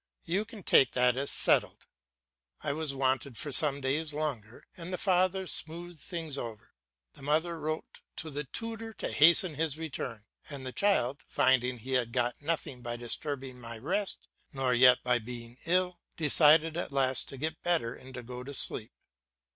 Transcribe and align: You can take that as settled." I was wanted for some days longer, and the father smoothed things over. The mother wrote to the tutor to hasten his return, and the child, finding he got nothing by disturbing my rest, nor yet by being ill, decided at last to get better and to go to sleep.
You 0.23 0.45
can 0.45 0.63
take 0.63 0.93
that 0.93 1.15
as 1.15 1.29
settled." 1.29 1.85
I 2.61 2.73
was 2.73 2.95
wanted 2.95 3.37
for 3.37 3.51
some 3.51 3.81
days 3.81 4.13
longer, 4.13 4.65
and 4.75 4.91
the 4.91 4.97
father 4.97 5.45
smoothed 5.45 5.99
things 5.99 6.39
over. 6.39 6.73
The 7.13 7.21
mother 7.21 7.59
wrote 7.59 7.99
to 8.15 8.31
the 8.31 8.45
tutor 8.45 8.93
to 8.93 9.11
hasten 9.11 9.53
his 9.53 9.77
return, 9.77 10.23
and 10.49 10.65
the 10.65 10.71
child, 10.71 11.21
finding 11.27 11.77
he 11.77 12.03
got 12.05 12.41
nothing 12.41 12.81
by 12.81 12.97
disturbing 12.97 13.61
my 13.61 13.77
rest, 13.77 14.27
nor 14.51 14.73
yet 14.73 15.03
by 15.03 15.19
being 15.19 15.57
ill, 15.67 15.99
decided 16.17 16.75
at 16.77 16.91
last 16.91 17.27
to 17.29 17.37
get 17.37 17.61
better 17.61 17.93
and 17.93 18.15
to 18.15 18.23
go 18.23 18.43
to 18.43 18.55
sleep. 18.55 18.91